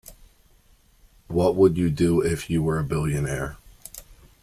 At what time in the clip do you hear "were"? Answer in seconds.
2.63-2.79